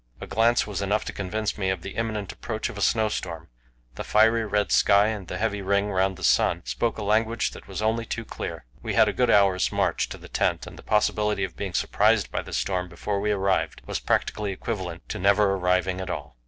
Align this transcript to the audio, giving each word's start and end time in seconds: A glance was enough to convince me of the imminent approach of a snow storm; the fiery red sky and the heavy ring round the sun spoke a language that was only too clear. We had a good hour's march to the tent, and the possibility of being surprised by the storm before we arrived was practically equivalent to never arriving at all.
A 0.19 0.25
glance 0.25 0.65
was 0.65 0.81
enough 0.81 1.05
to 1.05 1.13
convince 1.13 1.59
me 1.59 1.69
of 1.69 1.83
the 1.83 1.91
imminent 1.93 2.31
approach 2.31 2.69
of 2.69 2.77
a 2.79 2.81
snow 2.81 3.07
storm; 3.07 3.49
the 3.93 4.03
fiery 4.03 4.43
red 4.45 4.71
sky 4.71 5.09
and 5.09 5.27
the 5.27 5.37
heavy 5.37 5.61
ring 5.61 5.91
round 5.91 6.17
the 6.17 6.23
sun 6.23 6.63
spoke 6.65 6.97
a 6.97 7.03
language 7.03 7.51
that 7.51 7.67
was 7.67 7.83
only 7.83 8.03
too 8.03 8.25
clear. 8.25 8.65
We 8.81 8.95
had 8.95 9.07
a 9.07 9.13
good 9.13 9.29
hour's 9.29 9.71
march 9.71 10.09
to 10.09 10.17
the 10.17 10.27
tent, 10.27 10.65
and 10.65 10.75
the 10.75 10.81
possibility 10.81 11.43
of 11.43 11.55
being 11.55 11.75
surprised 11.75 12.31
by 12.31 12.41
the 12.41 12.51
storm 12.51 12.89
before 12.89 13.19
we 13.19 13.29
arrived 13.29 13.83
was 13.85 13.99
practically 13.99 14.51
equivalent 14.51 15.07
to 15.09 15.19
never 15.19 15.53
arriving 15.53 16.01
at 16.01 16.09
all. 16.09 16.35